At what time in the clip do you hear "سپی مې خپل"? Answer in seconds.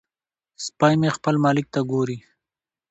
0.65-1.35